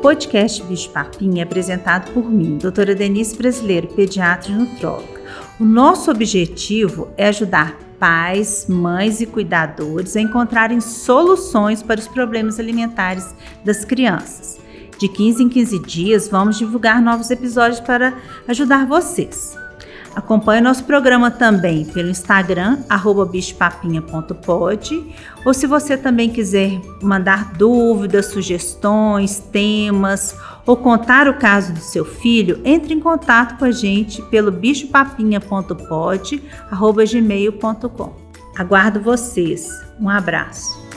podcast 0.00 0.62
Bicho 0.62 0.90
Papinho 0.90 1.38
é 1.38 1.42
apresentado 1.42 2.12
por 2.12 2.24
mim, 2.30 2.56
doutora 2.56 2.94
Denise 2.94 3.36
Brasileiro, 3.36 3.88
pediatra 3.88 4.50
e 4.52 4.54
nutróloga. 4.54 5.20
O 5.58 5.64
nosso 5.64 6.10
objetivo 6.10 7.08
é 7.16 7.26
ajudar 7.28 7.76
pais, 7.98 8.66
mães 8.68 9.20
e 9.20 9.26
cuidadores 9.26 10.16
a 10.16 10.20
encontrarem 10.20 10.80
soluções 10.80 11.82
para 11.82 11.98
os 11.98 12.06
problemas 12.06 12.60
alimentares 12.60 13.34
das 13.64 13.84
crianças. 13.84 14.58
De 15.00 15.08
15 15.08 15.42
em 15.42 15.48
15 15.48 15.78
dias, 15.80 16.28
vamos 16.28 16.58
divulgar 16.58 17.02
novos 17.02 17.30
episódios 17.30 17.80
para 17.80 18.14
ajudar 18.46 18.86
vocês. 18.86 19.56
Acompanhe 20.18 20.60
nosso 20.60 20.82
programa 20.82 21.30
também 21.30 21.84
pelo 21.84 22.08
Instagram, 22.10 22.78
bichopapinha.pod. 23.30 25.14
Ou 25.46 25.54
se 25.54 25.64
você 25.64 25.96
também 25.96 26.28
quiser 26.28 26.72
mandar 27.00 27.52
dúvidas, 27.52 28.26
sugestões, 28.26 29.38
temas 29.38 30.36
ou 30.66 30.76
contar 30.76 31.28
o 31.28 31.34
caso 31.34 31.72
do 31.72 31.78
seu 31.78 32.04
filho, 32.04 32.60
entre 32.64 32.92
em 32.94 32.98
contato 32.98 33.56
com 33.60 33.64
a 33.64 33.70
gente 33.70 34.20
pelo 34.22 34.50
bichopapinha.pod, 34.50 36.42
Aguardo 38.56 39.00
vocês. 39.00 39.68
Um 40.00 40.08
abraço. 40.08 40.87